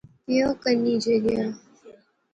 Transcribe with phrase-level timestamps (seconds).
[0.25, 1.45] پیو کنبی جے گیا